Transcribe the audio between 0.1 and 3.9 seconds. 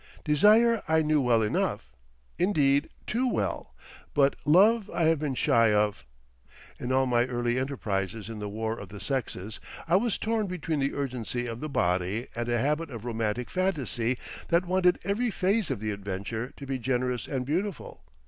Desire I knew well enough—indeed, too well;